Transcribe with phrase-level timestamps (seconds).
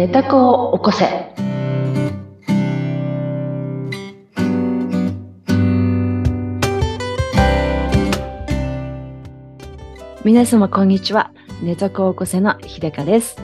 [0.00, 1.04] 寝た子を起こせ。
[10.24, 11.32] 皆様こんにちは。
[11.60, 13.36] 寝た子を起こせの秀香です。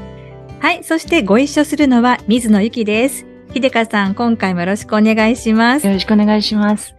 [0.60, 0.82] はい。
[0.82, 3.26] そしてご一緒するのは水野ゆきです。
[3.52, 5.86] 秀香さん、今回もよろしくお願いします。
[5.86, 6.94] よろしくお願いします。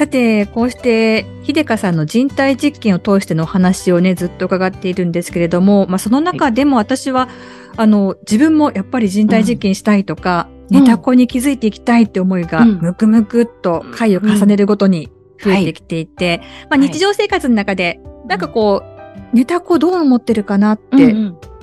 [0.00, 7.28] さて、こうして、秀香さんの人体実験を通してのお話をね、ずっと伺っているんですけれども、まあ、その中でも私は、
[7.76, 10.80] あの、自分もやっぱり人体実験したいとか、うん。
[10.80, 12.78] ネタ子に気づいていきたいって思いが、うん。
[12.80, 16.40] むくむくっと回を重ねるごとに増えてきていて、
[16.70, 16.88] まあ、はい。
[16.88, 21.14] 日常生活の中で、なんかこう、ネタ子どう思ってるかなって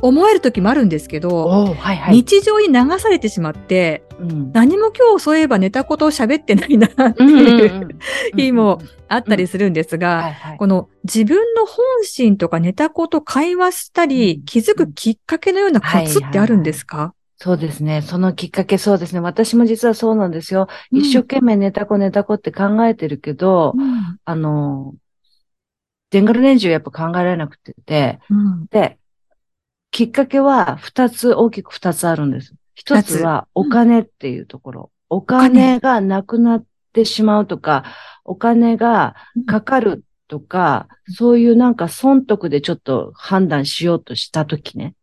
[0.04, 2.14] 思える時もあるんですけど、はいはい。
[2.14, 4.52] 日常に流されてしまって、うん。
[4.52, 8.00] 何も今日そういえば寝たことを喋ってないなっていううん
[8.36, 14.46] 日もあったりするんですが、この自分の本心とか寝たこと会話したり、うん。
[14.46, 18.02] 気づくきっかけのようなコツってあるんですか、そうですね。
[18.02, 19.20] そのきっかけそうですね。
[19.20, 20.68] 私も実はそうなんですよ。
[20.92, 21.00] うん。
[21.00, 24.20] 一生懸命寝た子寝た子って考えてるけど、うん。
[24.26, 24.96] あの、
[26.10, 27.74] デンガル年中やっぱ考えられなくて。
[27.86, 28.66] て、うん。
[28.68, 28.98] で、
[29.92, 32.56] きっかけは二つ、大きく二つあるんです。
[32.78, 34.92] 一二つつはお金っていうところ。
[35.10, 37.84] お金がなくなってしまうとか、
[38.24, 39.16] お金が
[39.48, 44.94] かかるとか、そういうなんか損得でちょっと判断しようとしたときね。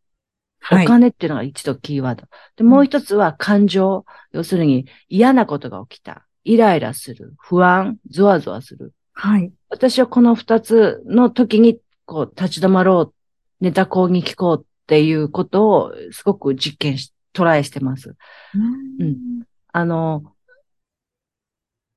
[0.61, 2.27] はいお金っていうのが一度キーワード。
[2.57, 4.07] で、もう一つは感情。
[4.33, 6.27] 要するに嫌なことが起きた。
[6.45, 7.35] イライラする。
[7.39, 7.99] 不安。
[8.09, 8.95] ゾワゾワする。
[9.13, 9.53] はい。
[9.69, 13.15] 私はこの二つの時に、こう、立ち止まろう。
[13.61, 18.17] ネタ講に聞こうっていうことを、すごく実験し、トライしてます。
[18.55, 19.43] うん
[19.77, 20.23] あの、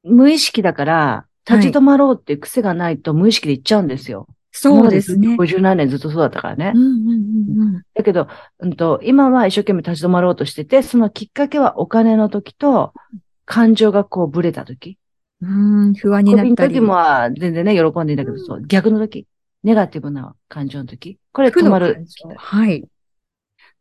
[0.03, 4.27] 無意識だから、立ち止まろうっていう癖がないと無意識で言っちゃうんですよ。
[4.51, 5.35] そうですね。
[5.35, 6.73] 50何年ずっとそうだったからね。
[6.75, 8.27] うんうんうんだけど、
[8.59, 12.93] うんと、今は一生懸命立ち止まろうとしてて、そのきっかけはお金の時と、
[13.45, 14.97] 感情がこうブレた時。
[15.41, 16.73] うんうん不安になったり。
[16.73, 19.27] 時もは全然ね、喜んでいいんだけど、そう、逆の時。
[19.63, 21.19] ネガティブな感情の時。
[21.31, 22.05] これ負止まる。
[22.37, 22.83] はい。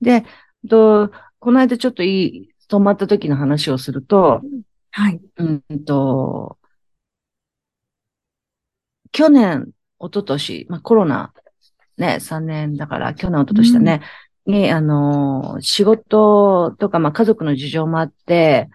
[0.02, 0.24] で、
[0.68, 4.42] と、この間ちょっといい、止まった時の話をすると、
[4.90, 5.20] はい。
[5.36, 6.58] うんと、
[9.12, 11.32] 去年、一昨年、まあ、コロナ、
[11.96, 14.02] ね、3年だから、去年、一昨年だね、
[14.46, 18.68] に、あの、仕事とか、まあ、家族の事情もあって、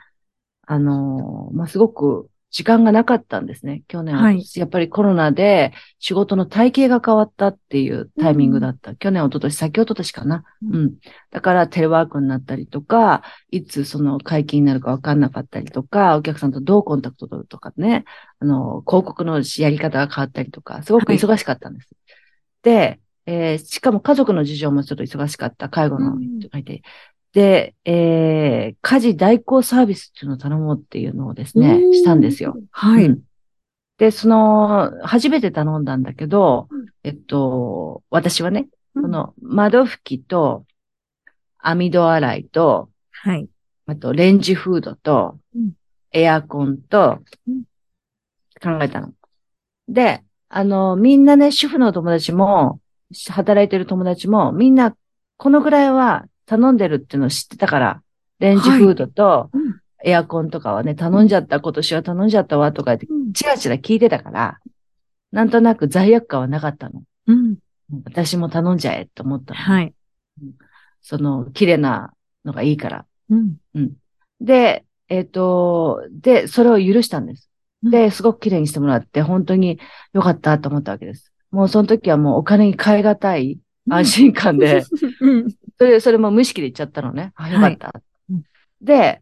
[0.66, 3.84] あの、まあ、すごく時間がなかったんですね。
[3.88, 8.94] 去年は、はいやっぱりコロナで仕事の体系が変わったっていうタイミングだった。
[8.96, 10.44] 去年、一昨年、先一昨年かな。
[10.62, 10.96] うんうん。
[11.32, 18.04] だからテレワークになったりとか、いつその解禁になるか分かんなかったりとか、お客さんとどうコンタクト取るとかね、
[18.40, 21.90] あの、広告のやり方が変わったりとか、すごく忙しかったんです。
[22.64, 26.82] で、えーしかも家族の事情もちょっと忙しかった、介護の人がいて、
[27.34, 32.58] で、えー家事代行サービスっていうのを頼もうっていうのをですね、したんですよ。
[32.72, 33.06] はい。
[33.06, 33.22] うん
[33.98, 40.66] で、その、初めて頼んだんだけど、うんえっと、私はね、うんその窓拭きと
[41.60, 43.48] 網戸洗いと、はい。
[43.86, 45.74] あとレンジフードとうん、
[46.12, 47.64] エアコンとうん
[48.62, 49.14] 考えたの。
[49.88, 52.80] で、あの、みんなね、主婦の友達も、
[53.30, 54.96] 働いてる友達も、みんな
[55.38, 58.02] このぐらいは頼んでるっていうのを知ってたから、
[58.40, 64.60] レンジフードとうんエアコンとかはね、頼んじゃった、今年は頼んじゃったわとか言って、うんチラチラ聞いてたから、
[65.32, 67.04] なんとなく罪悪感はなかったの。
[67.28, 67.58] うん。
[68.06, 69.60] 私も頼んじゃえって思ったの。
[69.60, 69.94] はい。
[71.04, 72.14] その、綺麗な
[72.44, 73.06] のがいいから。
[73.30, 73.58] うん。
[74.42, 77.52] で、えっ、と、で、それを許したんです。
[77.84, 79.80] うんで、すごく綺麗にしてもらって、本当に
[80.14, 81.32] 良かったと思ったわけです。
[81.52, 84.84] もうその時はもうお金に変え難い安心感で、
[85.22, 85.48] うん。
[85.82, 87.34] それ、それも無意識で言っちゃったのね。
[87.36, 87.92] あ、よかった。
[88.30, 88.44] うん
[88.84, 89.22] で、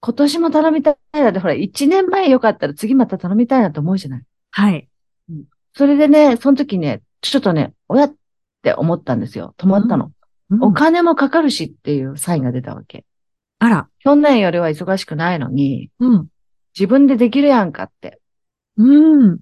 [0.00, 4.22] 今年も頼みたいなって、ほら、1年前良かったら次また頼みたいなと思うじゃない。
[4.50, 4.88] はい。
[5.74, 8.14] それでね、その時ね、ちょっとね、親っ
[8.62, 9.54] て思ったんですよ。
[9.56, 10.06] 止まったの。
[10.06, 10.12] うん
[10.60, 13.06] お金もかかるしっていうサインが出たわけ。
[13.58, 13.88] あら。
[14.00, 16.28] 去年よりは忙しくないのに、うん。
[16.78, 18.20] 自分でできるやんかって。
[18.76, 19.22] うん。
[19.24, 19.38] うん。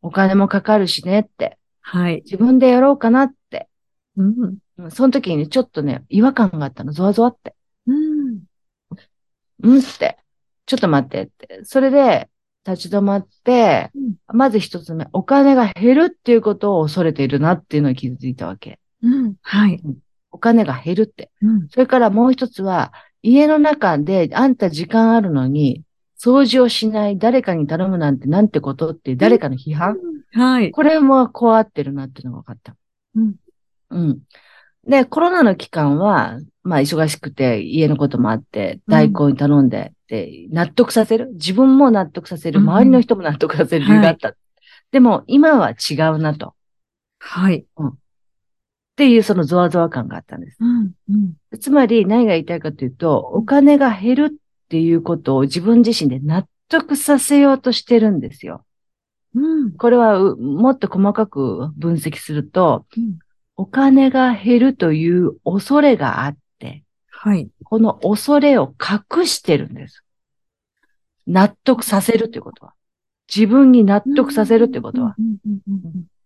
[0.00, 1.58] お金もかかるしねって。
[1.82, 2.22] はい。
[2.24, 3.37] 自分でやろうかなって。
[4.18, 4.58] うん。
[4.78, 6.92] うんその時にね、ちょっとね、違和感があったの。
[6.92, 7.56] ゾワゾワって。
[7.88, 8.42] うん。
[9.64, 10.18] うんって。
[10.66, 11.60] ちょっと待ってって。
[11.64, 12.28] それで、
[12.64, 13.90] 立ち止まって、
[14.28, 18.78] まず一つ目、お金が減るっていうことを恐れているなっていうのに気づいたわけ。
[19.02, 19.34] うん。
[19.42, 19.82] はい。
[20.30, 21.30] お金が減るって。
[21.42, 21.68] うん。
[21.68, 22.92] それからもう一つは、
[23.22, 25.82] 家の中であんた時間あるのに、
[26.20, 29.96] 掃除をしない誰かに頼むなんてなんてことって誰かの批判、
[30.32, 30.70] はい。
[30.72, 32.76] これもこう合ってるなっていうのが分かった。
[33.14, 33.36] うん。
[33.90, 34.18] うん。
[34.86, 41.30] で、コロナの期間は、まあ忙しくて家のこともあって、代行に頼んで、で、納得させる。
[41.34, 42.60] 自分も納得させる。
[42.60, 44.34] うんうん周りの人も納得させる理由があった。
[44.90, 46.54] でも、今は違うなと。
[47.18, 47.66] はい。
[47.78, 47.94] っ
[48.96, 50.56] ていうそのゾワゾワ感があったんです。
[50.60, 50.92] うん。
[51.10, 51.58] うん。
[51.60, 58.64] つまり何が言いたいかというと、お金が減るっていうことを自分自身で納得させようとしてるんですよ。
[59.34, 59.72] うん。
[59.72, 63.18] これはうもっと細かく分析すると、うん
[63.58, 67.50] お金が減るという恐れがあって、はい。
[67.64, 70.04] この恐れを隠してるんです。
[71.26, 72.74] 納得させるということは。
[73.34, 75.16] 自分に納得させるということは。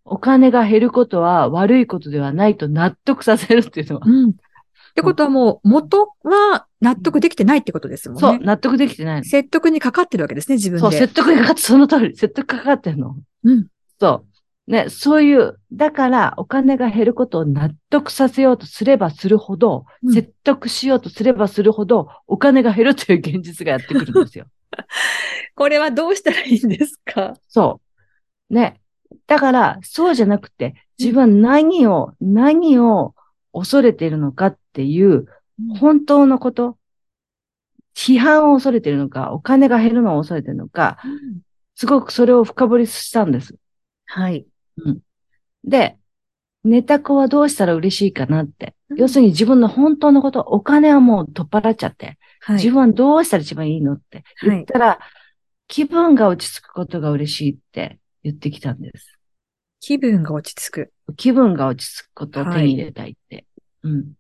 [0.05, 4.03] お金が減ることは悪いことではないと納得させるっていうのは。
[4.05, 4.31] うん。
[4.31, 4.33] っ
[4.95, 8.21] てことはもう、元は納得できてないってことですもんね。
[8.21, 9.25] そう、納得できてないの。
[9.25, 10.81] 説得にかかってるわけですね、自分で。
[10.83, 13.17] そう、説得にかかって、その通り、説得かかってんの。
[13.45, 13.69] うん。
[13.99, 14.32] そう。
[14.73, 24.47] ね、そういう、だからお金が減ることを納得させようとすればするほど、うん説得しようとすればするほど、お金が減るという現実がやってくるんですよ。
[25.55, 27.35] これはどうしたらいいんですか？
[27.49, 27.81] そ
[28.51, 28.55] う。
[28.55, 28.81] ね。
[29.27, 33.15] だから、そうじゃなくて、自分は何を、何を
[33.53, 35.27] 恐れているのかっていう、
[35.79, 36.79] 本当のこと、
[37.95, 40.97] 批判を恐れているのか、お金が減るのを恐れているのか、
[41.75, 43.55] すごくそれを深掘りしたんです。
[44.07, 44.47] はい。
[45.65, 45.97] で、
[46.65, 48.67] ネタ子はどうしたら嬉しいかなって。
[48.91, 52.57] うん要するに自分の本当のこと、お金はもう取っ払っちゃって、はい。
[52.57, 54.99] 自分はどうしたら一番いいのって言ったら、
[55.67, 59.19] 気分が落ち着くことが嬉しいって言ってきたんです。
[59.81, 60.93] 気分が落ち着く。
[61.17, 63.47] 気分が落ち着くことを手に入れたいって。
[63.83, 64.13] うん。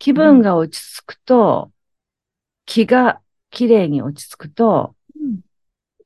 [0.00, 1.70] 気分が落ち着くと、
[2.66, 3.20] 気が
[3.50, 5.40] 綺麗に落ち着くと、うん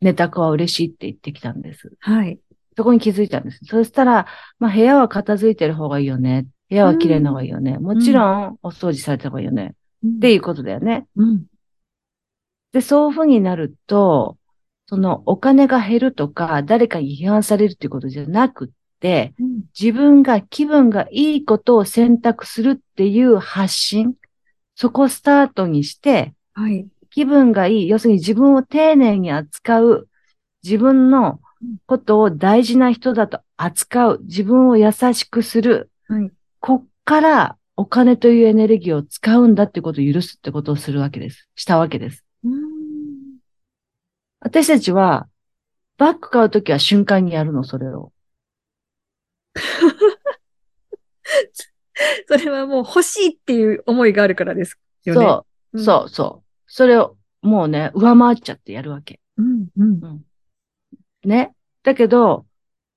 [0.05, 1.91] ネタ子は嬉しいって言ってきたんです。
[2.01, 2.39] はい。
[2.77, 3.61] そこに気づいたんです。
[3.65, 4.27] そしたら、
[4.59, 6.47] まあ部屋は片付いてる方がいいよね。
[6.69, 7.79] 部屋は綺麗な方がいいよね。
[7.79, 9.75] もちろん、お掃除された方がいいよね。
[10.07, 11.07] っていうことだよね。
[11.17, 11.45] うん。
[12.73, 14.37] で、そういうふうになると、
[14.87, 18.69] そのお金が減るとか、誰かに批判されるっていうことじゃなくっ
[19.01, 19.63] て、うん。
[19.79, 24.15] 自分が気分がいいことを選択するっていう発信、
[24.75, 26.87] そこをスタートにして、はい。
[27.11, 30.09] 気分がいい、要するに自分を丁寧に扱う、
[30.65, 31.41] 自分の
[31.87, 36.31] ことを大事な人だと扱う、自分を優しくする、はい。
[36.61, 41.49] こっからお金というエネルギーを使うんだってことを許すってことをするわけです。
[41.55, 42.25] したわけです。
[42.45, 42.53] うん。
[44.41, 45.29] 私たちは、
[45.97, 48.13] バッグ買うときは瞬間にやるの、それを。
[52.29, 55.21] それはもう欲しいっていう思いがあるからですよね。
[55.21, 56.45] そう、うんそう、そう。
[56.67, 59.21] それを、もうね、上回っちゃってやるわけ。
[59.37, 59.69] うん。
[59.77, 60.25] うん。
[61.29, 61.53] ね。
[61.83, 62.47] だけど、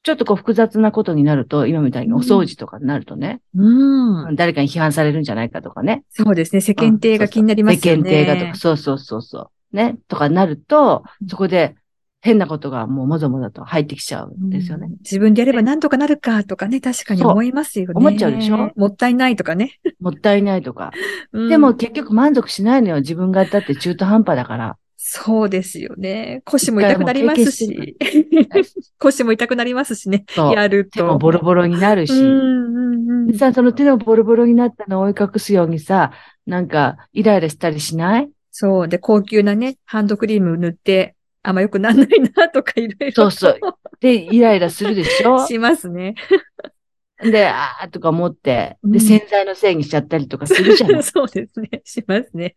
[0.03, 4.35] ちょっとこう複雑なことになると、今みたいにお掃除とかになるとね、うん。
[4.35, 6.03] 誰かに批判されるんじゃないかとかね。
[6.09, 6.61] そうですね。
[6.61, 8.09] 世間体が気になりますよね。
[8.09, 9.75] 世間体がとか、そうそうそうそう。
[9.75, 9.97] ね。
[10.07, 11.75] とかなるとう、んそこで
[12.21, 14.87] 変なことがもうもぞもぞと入ってきちゃうんですよね。
[14.87, 17.93] うん自分でやれば何とかなるかとかね、確かに思いますよね。
[17.95, 18.71] 思っちゃうでしょ？
[18.75, 19.79] もったいないとかね。
[19.99, 20.91] もったいないとか。
[21.33, 22.97] うんでも、結局満足しないのよ。
[22.97, 24.77] 自分がだって中途半端だから。
[24.99, 26.41] そうですよね。
[26.43, 28.49] 腰も痛くなりますし一。
[28.99, 30.25] 腰も痛くなりますしね。
[30.35, 30.91] やると。
[30.91, 32.13] 手もボロボロになるし。
[32.13, 36.11] うんうんさ、その手のボロボロになったのを追い隠すようにさ、
[36.45, 38.29] なんか、イライラしたりしない？
[38.51, 38.87] そう。
[38.87, 43.29] で、高級なね、ハンドクリーム塗って、あんま良くなんないなとかいろいろと。
[43.31, 45.39] そうそうで、イライラするでしょ？
[45.45, 46.15] しますね。
[47.21, 51.03] で、あーとか思って、で、うん洗剤のせいにしちゃったりとかするじゃん。
[51.03, 51.81] す そうですね。
[51.83, 52.55] しますね。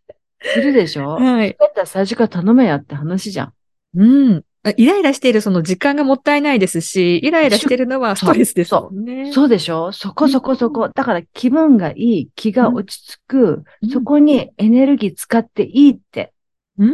[0.56, 1.10] るでしょ？
[1.16, 1.56] はい。
[1.58, 3.52] だったら最初から頼めやって話じゃん。
[3.96, 4.44] うん。
[4.76, 9.32] イライラしているその時間がもったいないですし、イライラしているのはストレスですもんね。
[9.32, 9.90] そうでしょ？
[9.92, 10.90] そこそこそこ。
[10.90, 16.34] だから気分がいい、気が落ち着く、うんそこにエネルギー使っていいって、
[16.78, 16.92] うん。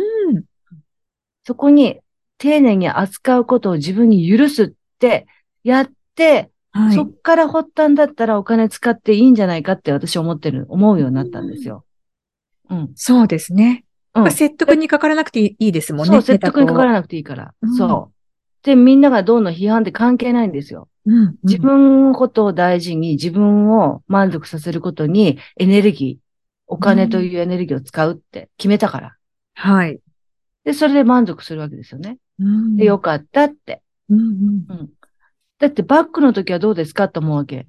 [1.44, 1.98] そこに
[2.38, 5.26] 丁寧に扱うことを自分に許すって
[5.64, 6.94] やって、はい。
[6.94, 11.84] そっから発端だったらお金使っていいんじゃないかって私思ってる、思うようになったんですよ。
[12.70, 12.90] うん。
[12.94, 13.84] そうですね。
[14.14, 16.12] うんまあ説得にかからなくていいですもんね。
[16.12, 17.54] そう、説得にかからななくていいから。
[17.60, 18.16] うんそう。
[18.66, 20.88] で、みんながどうの批判って関係ないんですよ。
[21.06, 21.36] うん。
[21.44, 26.24] 自分のことを大事に、自分を満足させることにエネルギー、
[26.66, 29.16] お金というエネルギーを使うって決めたから。
[29.54, 30.00] はい。
[30.64, 32.18] で、それで満足するわけですよね。
[32.40, 33.82] うんで、よかったって。
[34.10, 34.22] うんう
[34.74, 34.88] ん。
[35.60, 37.68] だってバッグの時はどうですかと思うわけ。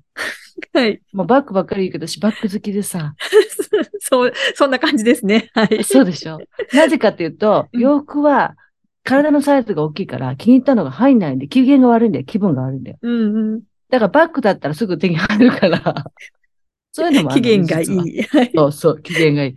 [0.73, 1.01] はい。
[1.13, 3.15] もうバッグばっかり言うけど、私バッグ好きでさ。
[3.99, 5.49] そう、そんな感じですね。
[5.53, 5.83] はい。
[5.83, 6.39] そうでしょ。
[6.73, 8.55] なぜかっていうと、うん洋服は
[9.03, 12.25] 体のサイズが大きいから気に入ったのが入んないんで、機嫌が悪いんだよ。
[12.25, 12.97] 気分が悪いんだよ。
[13.01, 13.61] うんうん。
[13.89, 16.05] だからバッグだったらすぐ手に入るから。
[16.91, 18.21] そういうのもある期の限がい実はいい。
[18.23, 18.51] はい。
[18.53, 19.55] そうそう、機嫌がいい。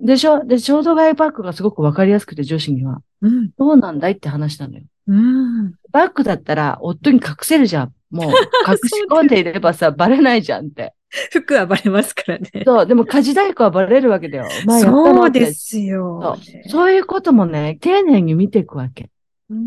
[0.00, 0.44] でしょ？
[0.44, 3.02] で、衝動買いバッグがすごくわかりやすくて、女子には。
[3.20, 3.50] うん。
[3.56, 4.12] どうなんだい？
[4.12, 4.82] って話なのよ。
[5.06, 5.74] うん。
[5.92, 7.92] バッグだったら、夫に隠せるじゃん。
[8.12, 8.30] もう、
[8.68, 10.94] 隠し込んでいればさ、バレないじゃんって。
[11.30, 12.50] 服はバレますからね。
[12.64, 14.46] そう、でも家事太鼓はバレるわけだよ。
[14.64, 16.38] まあ、そうですよ。
[16.38, 19.10] そうそういうこともね、丁寧に見ていくわけ。
[19.50, 19.62] うん。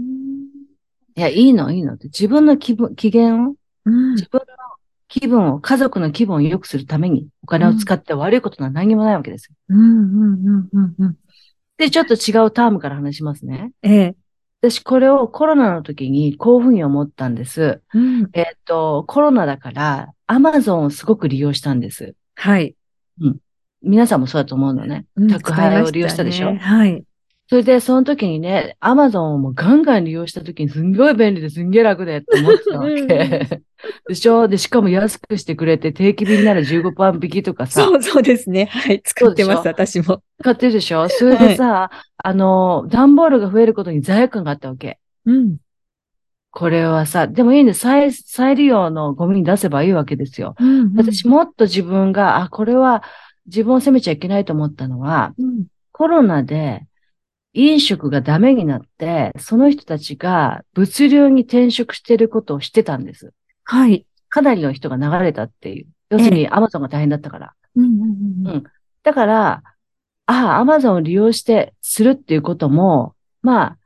[1.17, 2.05] いや、いいの、いいのって。
[2.05, 4.45] 自分の気分、機嫌を、うん自分の
[5.07, 9.55] 気分を、家族の気分を良くするためにお金を使って悪いことは何にもないわけですよ。
[9.69, 11.17] うんうんうんうんうん。
[11.77, 13.71] で、ちょっと違うタームから話しますね。
[13.83, 14.15] ええ。
[14.69, 17.81] 私、これをコロナの時にこういうふうに思ったんです。
[17.93, 18.29] うん。
[18.33, 22.15] えっ、と、コロナだから、アマゾンをすごく利用したんです。
[22.35, 22.75] はい。
[23.81, 25.05] 皆さんもそうだと思うのね。
[25.15, 27.03] うん宅配を利用したでしょ、ねはい。
[27.47, 33.61] それで、その時にね、アマゾンをもうガンガン利用した時にすんごい便利ですんげえ楽でって思ってたわうんけ。
[34.07, 34.47] でしょ？
[34.47, 38.65] で、しかも安くしてくれて定期便なら15%引きとかさ、そうそうですね。
[38.65, 39.01] はい。
[39.03, 40.21] 使ってます、私も。
[40.39, 41.07] 使ってるでしょ？
[41.09, 44.99] それでさ、あの、段ボールが増えることに罪悪感があったわけ。
[45.25, 45.57] うん。
[46.51, 47.81] これはさ、でもいいんです。
[47.81, 50.55] 再、再利用のゴミに出せばいいわけですよ。
[50.59, 53.03] うん私もっと自分が、あ、これは
[53.45, 55.65] 自分を責めちゃいけないと思ったのは、うん。
[55.91, 56.85] コロナで
[57.53, 63.33] 飲食がダメになって、その人たちが物流に転職してることを知ってたんです。
[63.65, 64.05] はい。
[64.29, 65.87] かなりの人が流れたっていう。
[66.09, 67.53] 要するにアマゾンが大変だったから。
[67.75, 68.63] うんうんうんうん
[69.03, 69.61] だから、
[70.25, 73.77] ああ、アマゾンを利用してするっていうことも、まあ、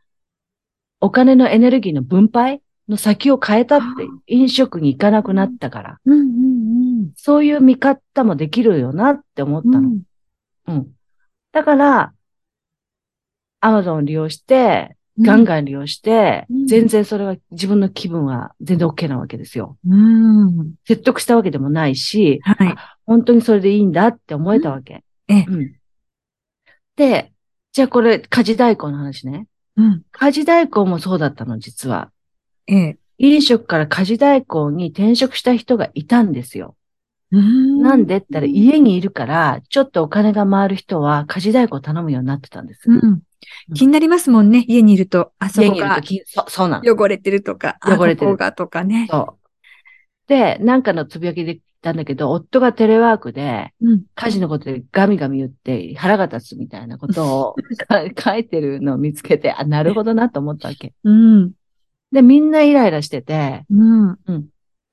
[1.01, 9.79] お金のエネルギーの分配の先を変えたって、飲食に行かなくなったから、うんうんそういう見方もできるよなって思ったの。
[9.79, 10.01] うん。
[10.67, 10.91] うん。
[11.51, 12.13] だから、
[13.59, 19.75] アマゾンを利用して、ガンガン利用して、うん全然それは自分の気分は全然 OK なわけですよ。
[19.87, 20.75] うん。
[20.85, 22.75] 説得したわけでもないし、はい。
[23.07, 25.03] 本当にそれでいいんだって思えたわけ。
[26.95, 27.31] で、
[27.71, 29.47] じゃあこれ、家事代行の話ね。
[29.77, 30.03] うん。
[30.11, 32.11] 家事代行もそうだったの、実は。
[32.67, 32.97] ええ。
[33.17, 36.75] 飲食から家事代行に転職した人がいたんですよ。
[37.31, 42.89] ななんでって言ったら、家にいるから、ちょっとお金が回る人は家事代行を頼むようになってたんです。
[42.89, 43.21] うん。
[43.73, 44.65] 気になりますもんね。
[44.67, 46.01] 家にいると、あそ家こが。
[46.85, 49.07] 汚れてるとか、あ汚れてるとかね。
[49.09, 50.27] そう。
[50.27, 54.03] で、なんかのつぶやきで言ったんだけど、夫がテレワークで、うん。
[54.15, 57.55] 家事のことでガミガミ言って腹が立つみたいなことを
[58.15, 60.93] か書いてるのを見つけて、あ、なるほどなと思ったわけ。
[61.03, 61.51] うん。
[62.11, 64.17] で、みんなイライラしてて、うん。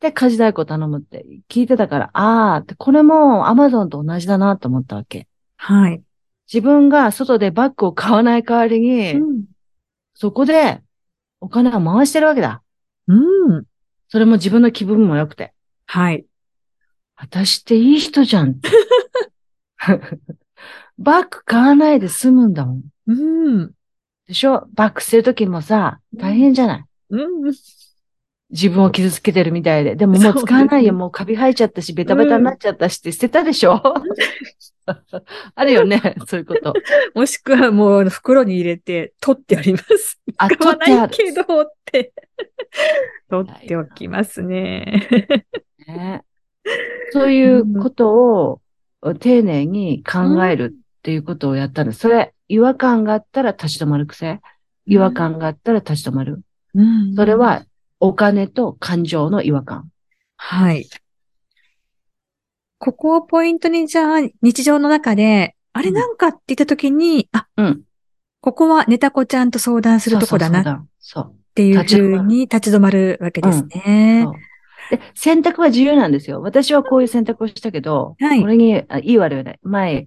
[0.01, 5.27] で、家事代行頼むって聞いてたから、あーって、これも Amazon と同じだなと思ったわけ。
[5.57, 6.03] はい。
[6.53, 9.45] 自分が外でバッグを買わない代わりに、うん。
[10.15, 10.81] そこで
[11.41, 12.63] お金を回してるわけだ。
[13.09, 13.15] う
[13.59, 13.65] ん。
[14.09, 15.53] それも自分の気分も良くて。
[15.87, 16.25] はい。
[17.17, 18.61] 私っていい人じゃん。
[20.99, 22.83] バッグ買わないで済むんだもん。
[23.07, 23.13] う
[23.65, 23.73] ん。
[24.27, 24.67] でしょ？
[24.73, 26.85] バックしてる時もさ、大変じゃない？
[27.11, 27.53] うん。
[28.51, 29.97] 自分を傷つけてるみたいで。
[29.97, 30.95] でももう使わないよ。
[30.95, 33.83] もうカビ生えちゃったし、ベタベタになっちゃったしって捨てたでしょ、
[35.55, 36.75] あるよね、そういうこと。
[37.15, 40.21] もしくはもう袋に入れて取ってあります。
[40.37, 40.97] あ、取ってある。
[40.97, 42.13] ないけどって。
[43.29, 45.09] 取っておきますね。
[45.87, 46.23] ね
[47.11, 48.61] そういうことを
[49.21, 52.01] 丁寧に考えるっていうことをやったんです。
[52.01, 54.41] それ、違和感があったら立ち止まる癖？
[54.87, 56.43] 違和感があったら立ち止まる？
[56.75, 57.65] うんそれ、は、
[58.01, 59.91] お金と感情の違和感。
[60.37, 60.89] はい。
[62.79, 67.83] ここをポイントに、じゃあ、日常の中で、あれうんなんかって言った時に、あ、うん。
[68.41, 74.31] ここはネタ子ちゃんと相談するとこだなっそうそうそうていうふ立ち止まるうに立ち止まるわけですねそ。
[74.31, 74.35] う
[74.99, 76.41] で、選択は自由なんですよ。
[76.43, 79.59] 私はこういう選択をしたけど、はいこれにあいい悪いはない。
[79.63, 80.07] 前、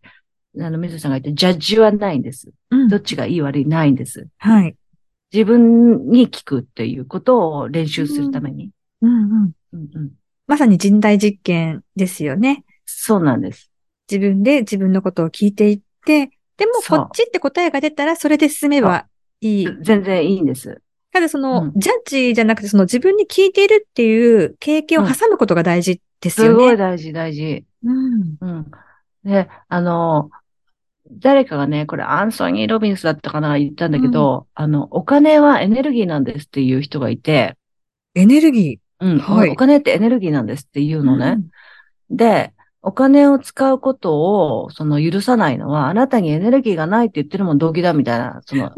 [0.58, 2.50] あの、水さんが言ったジャッジはないんです。
[2.72, 4.28] うんどっちがいい悪いないんです。
[4.38, 4.76] はい。
[5.32, 8.72] 自分に聞くっていうことを練習するために。
[9.02, 9.52] うんうん。
[9.74, 10.12] うんうん、
[10.48, 12.64] まさに人体実験ですよね。
[12.86, 13.70] そうなんです。
[14.10, 19.06] 自分で自分のことを聞いていって、でもこっちって答えが出たらそれで進めば
[19.42, 19.68] いい。
[19.84, 20.82] 全然いいんです。
[21.12, 26.56] ただその、うんジャッジじゃなくてその自分に聞いているっていう経験を挟むことが大事ですすよね。
[26.56, 27.66] ごい大事、大事。
[27.84, 28.38] うん。
[28.42, 28.72] うん。
[29.24, 30.30] で、あの、
[31.12, 37.58] 誰かがね、これアンソニー・ロビンスだったかな言ったんだけど、あの、お金はエネルギーなんですっていう人がいて、
[38.16, 41.04] エネルギうん、はいお金ってエネルギーなんですっていうー。
[41.04, 41.38] のね。
[42.10, 44.20] で、お金を使うこと
[44.64, 48.72] を、その許さないのは、あなたにエネルギーがないって言ってるもん動機だみたいな、その、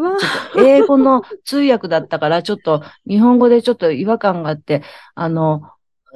[0.58, 4.84] 英語の通訳だったから、ちょっと日本語でちょっと違和感があって、
[5.16, 5.64] あの、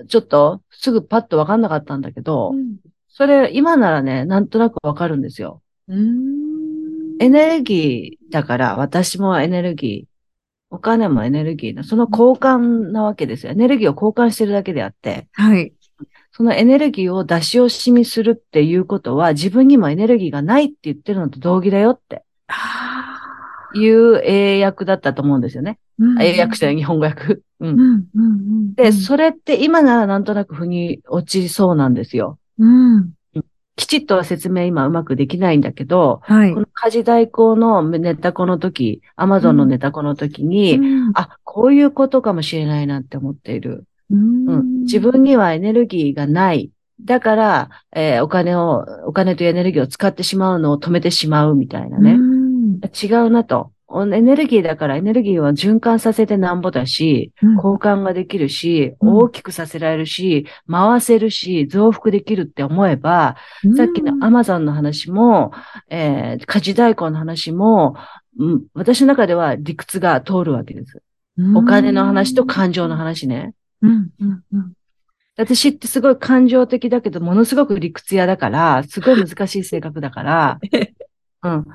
[0.08, 2.78] ちょっとすぐパッとわかんなかったんだけど、うん
[3.18, 5.62] それ、今ならね、なんとなくわかるんですよ。
[5.88, 7.22] うーん。
[7.22, 10.16] エネルギーだから、私もエネルギー、
[10.70, 13.52] お金もエネルギーの、その交換なわけですよ。
[13.52, 15.74] エネルギーを交換してるだけであって、はい。
[16.32, 25.80] そのエネルギーを出し惜しみするっていうことは、自分にもエネルギーがないって言ってるのと同義だよってあいう英訳だったと思うんですよね。
[26.00, 27.34] ー英訳じゃない、日本語訳。
[27.34, 27.44] う。
[27.62, 28.74] うんん、うん、うん。
[28.76, 32.38] で、それって今ならなんとなく腑に落ちそうなんですよ。
[32.60, 32.68] う
[33.00, 33.12] ん。
[33.76, 36.62] きちっとは説明今うまくできないんだけど、はいこ。
[36.62, 43.86] の家事代行のネタコの時、アマゾンのネタコの時に、うんあ、こういうことかもしれないなって思っている。
[44.12, 46.72] ううんん自分にはエネルギーがない。
[47.04, 52.14] だから、えーお金を、お金とエネルギーを使ってしまうのを止めてしまうみたいなね。
[52.14, 53.72] うん違うなと。
[54.04, 63.38] エネルギーだからエネルギーは循環させてなんぼだし、うん交換ができるし、大きくさせられるし、回せるし、増幅できるって思えば、
[63.78, 65.52] さっきのアマゾンの話も、
[65.90, 67.96] えー家事代行の話も、
[68.38, 71.02] うん、私の中では理屈が通るわけです。
[71.56, 73.54] お金の話と感情の話ね。
[73.82, 74.74] うん、うん、うん。
[75.38, 80.60] 私ってすごい感情的だけど、ものすごく理屈屋だから、すごい難しい性格だから、
[81.44, 81.66] うん。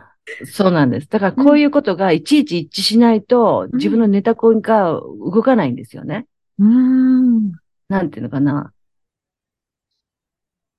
[0.45, 1.09] そうなんです。
[1.09, 6.27] だからこういうことがいちいち一致しないと、うん自分のネタコンが動かないんですよね。
[6.59, 7.53] うん。
[7.89, 8.73] なんていうのかな。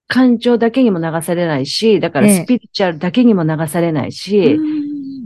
[0.08, 4.60] 感情だけにも流されないし、だからええスピリチュアルだけにも流されないし、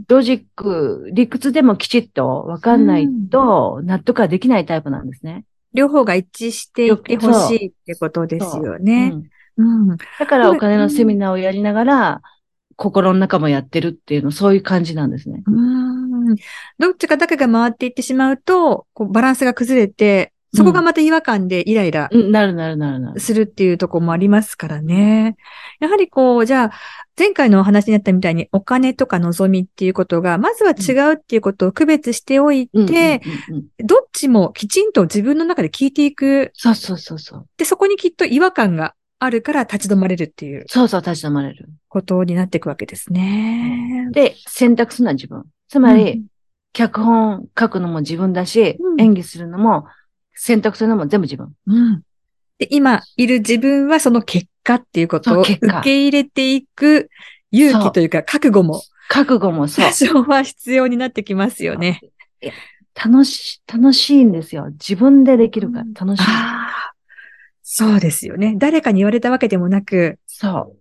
[0.08, 5.44] ロジック、理屈でもきちっとわかんないと納得はできないタイプなんですね。
[5.74, 9.12] 両方が一致していてほしいってことですよね。
[9.14, 9.96] うんうん。
[9.96, 12.22] だからお金のセミナーをやりながら、
[12.76, 15.42] 心の中もやってるっていうの、そういう感じなんですね。
[15.46, 16.36] うん。
[16.78, 23.20] どっちかだけが回っていってしまうと、こうバランスが崩れて、そこがまた違和感でイライラうん、なるなるなるなる。
[23.20, 25.36] するっていうところもありますからね。
[25.80, 26.70] やはりこう、じゃあ、
[27.18, 33.20] 前回のお話になったみたいにお金とか望みっていうことが、まずは違うっていうことを区別しておいて、
[33.84, 36.52] どっちもきちんと自分の中で聞いていく。
[36.54, 37.46] そうそうそうそう。
[37.58, 41.68] で、そこにきっと違和感があるから立ち止まれるっていうそうそう、立ち止まれる。
[41.88, 44.08] ことになっていくわけですね。
[44.12, 45.44] で、選択するのは自分。
[45.68, 46.26] つまり、うん
[46.72, 49.86] 脚本書くのも自分だし、うん演技するのも、
[50.34, 51.54] 選択するのも全部自分。
[51.66, 52.02] うん。
[52.58, 57.08] で、今いる自分はその結果っていうことを受け入れていく
[57.50, 59.92] 勇気というか覚悟も覚悟もそう多。
[59.92, 62.00] 少は必要になってきますよね。
[62.94, 64.68] 楽し、楽しいんですよ。
[64.72, 66.22] 自分でできるから楽しい。
[66.28, 66.95] ああ。
[67.68, 68.54] そうですよね。
[68.58, 70.72] 誰かに言われたわけでもなく、そ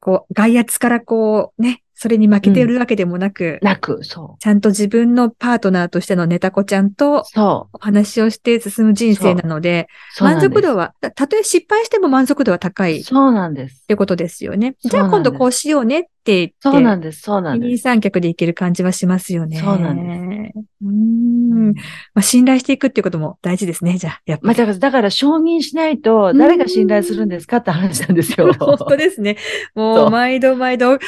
[0.00, 3.64] こう、外圧からこう、ね、それに負けているわけでもなく、う。
[3.64, 6.90] なく、そちゃんと自分のパートナーとしてのネタ子ちゃんう。
[6.94, 7.76] とそう。
[7.76, 13.84] お話をして進む人生なので、満そうなんです足度は、たたとえ失敗しても満足度は高いっそうなんです。
[13.86, 14.76] てことですよね。
[14.82, 17.22] じゃあ今度こうしようねって言って、そうなんです。
[17.22, 17.82] そうなんです。
[17.82, 19.58] 三脚でいける感じはしますよね。
[19.58, 21.72] そうなんですうーん。
[21.72, 24.58] まあ、信頼していくっていうことも大事ですね、じゃあ、やっぱまあ、り。
[24.58, 28.52] だから、だから承認しないと、誰が信頼するんですかって話なんですよ。
[28.60, 29.38] 本当ですね。
[29.74, 30.98] もそうう、毎度毎度、あ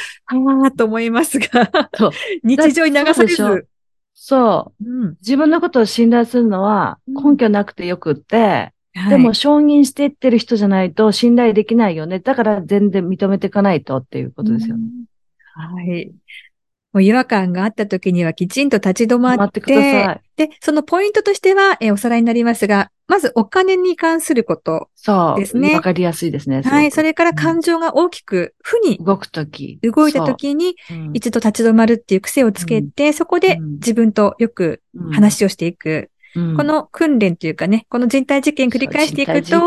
[0.65, 1.69] あと思いますが
[2.43, 3.67] 日常に流されそうでしょず。
[4.15, 5.03] そう。
[5.03, 5.15] うん。
[5.21, 8.37] 自分のことを信頼するのはうん根拠なくてよくって、
[8.93, 12.19] はいでも、承認していってる人じゃないと信頼できないよね。
[12.19, 14.83] だから全然認めていかないとっていうことですよね。
[15.57, 16.11] うんはい。
[16.93, 20.21] もう違和感があった時にはきちんと立ち止まっ、待っててください。
[20.35, 24.89] で、そのポイントとしては、えーおさらいになりますが、まずお金に関すること。
[24.95, 25.39] そう。
[25.39, 26.61] ですねわかりやすいですね。
[26.61, 26.91] はい。
[26.91, 29.79] それから感情が大きく負に動くとき。
[29.83, 36.09] 動いた時に、そう、うん一度立ち止まるっていう癖をつけて、そこでうん自分とよくうん話をしていく。
[36.35, 39.59] うんこの訓練というかね、この人体実験繰り返していくと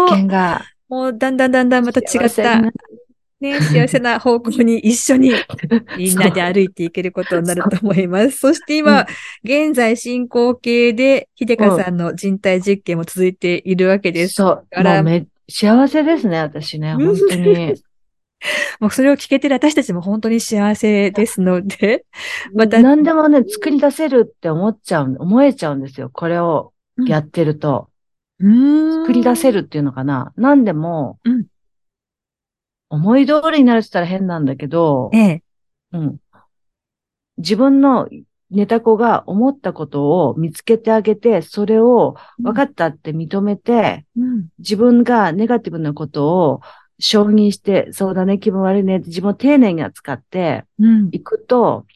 [0.89, 2.63] もうだんだんだんだんまた違った
[3.41, 5.33] ね、幸せな方向に一緒に
[5.99, 8.39] みんなで歩いていけることになると思います。
[8.39, 9.07] そして今、
[9.43, 14.35] 現在進行形で、秀香さんの人体実験も続いているわけです。
[14.35, 14.67] そう。
[14.71, 16.95] からめ幸せですね、私ね。
[16.95, 17.75] 本当に。
[18.79, 22.05] もうそれを聞けてる私たちも本当に幸せですので、
[22.55, 26.11] また何でもね、作り出せるって思っちゃう、思えちゃうんですよ。
[26.13, 26.73] これを
[27.07, 27.89] やってると。
[28.41, 29.63] 作り出せる。
[29.63, 30.33] るっていうのかな。
[30.37, 31.47] 何でもうん、
[32.95, 35.43] 思い通りになるって言ったら変なんだけどえ、え。
[35.93, 36.17] うん。
[37.39, 38.09] 自分の
[38.51, 44.49] ネタ子が思ったことを見つけてあげて、それを分かったって認めて、うん。
[44.59, 46.61] 自分がネガティブなことを
[46.99, 51.09] 承認して、そうだね、気分悪いねって自分を丁寧に扱ってうん。
[51.11, 51.87] いくと、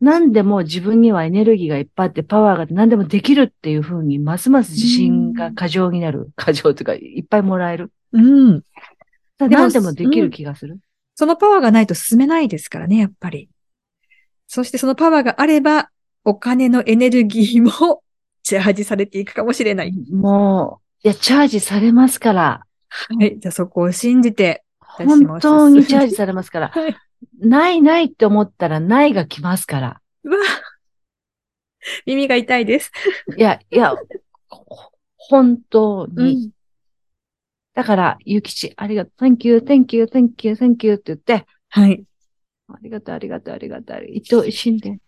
[0.00, 6.30] 何でも自分にはエネルギーがいっぱいあってパワーがあって何でもできるっていう風にますます自信が過剰になる。
[6.36, 7.90] 過剰というか、いっぱいもらえる。
[8.12, 8.62] うん。
[9.48, 10.80] 何でもできる気がする。
[11.14, 13.48] そのパワーがないと進めないですからね、やっぱり。
[14.46, 15.90] そしてそのパワーがあれば、
[16.24, 18.02] お金のエネルギーも
[18.42, 19.92] チャージされていくかもしれない。
[20.10, 22.66] もう、いや、チャージされますから。
[22.88, 23.38] はい。
[23.38, 26.68] じゃあそこを信じて、本当にチャージされますから。
[26.68, 26.96] はい。
[27.40, 30.00] ないないって思ったらないが来ますから。
[30.24, 30.36] うわ
[32.06, 32.90] 耳が痛いです。
[33.36, 33.94] いや、いや、
[34.48, 36.50] ほ本当うに。
[37.74, 37.80] ん。
[37.80, 42.04] だから、ゆきち、ありがとう、thank you, thank you, thank you, thank you って言って、はい。
[42.68, 44.98] ありがとう、ありがとう、ありがとう、一度死んで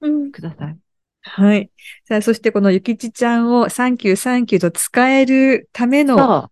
[0.00, 0.32] うん。
[0.32, 0.76] ください。
[1.22, 1.70] はい。
[2.04, 6.50] さあ、そしてこのゆきちちゃんをサンキューサンキューと使えるための。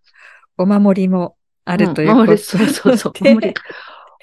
[0.59, 2.27] お守りもあるということで。
[2.27, 3.13] 守りそうそうそう。
[3.21, 3.55] お守り。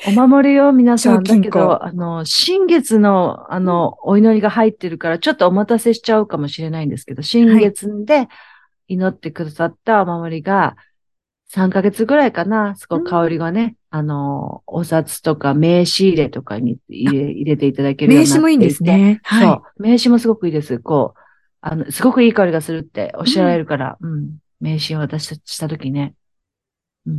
[0.07, 8.29] お守りを皆さん、だけど、あの、新月の、あの、お祈りが入ってるから、ちょっとお待たせしちゃうかもしれないんですけど、新月で
[8.87, 10.77] 祈ってくださったお守りが、
[11.51, 19.21] 3ヶ月ぐらいかな、すごく香りがね、あの、お札とか名刺入れとかに入れ入れていただけるようになって名刺もいいんですね。
[19.25, 19.63] そうは。
[19.77, 20.79] 名刺もすごくいいです。
[20.79, 21.19] こう、
[21.61, 24.37] あの、すごくいい香りがするっておっしゃられるから、うん。
[24.59, 26.13] 名刺を渡ししたときね。
[27.07, 27.11] い。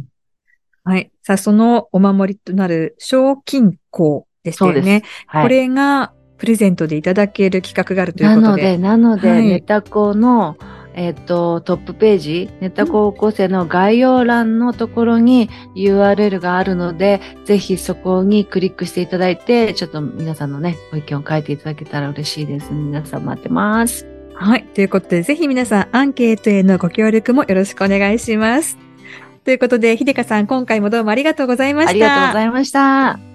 [0.85, 1.11] はい。
[1.23, 5.03] さあ、そのお守りとなる賞金庫でしたよね。
[5.27, 5.43] はい。
[5.43, 8.63] これがプレゼントでいただける企画があるというなことで。
[8.63, 10.57] ので、なので、はいネタコの、
[10.95, 22.73] えっ、と、トップページ、ネタ高校生の概要欄のところに URL があるので、ぜひそこにクリックしていただいて、ちょっと皆さんのね、ご意見を書いていただけたら嬉しいです。
[22.73, 24.07] 皆さん待ってます。
[24.35, 24.65] はい。
[24.75, 28.79] ということで、ぜひ皆さん、アンケートへのご協力もよろしくお願いします。
[29.45, 31.91] ということで、ひでかさん、今回もどうもありがとうございました。
[31.91, 33.30] ありがとうございました。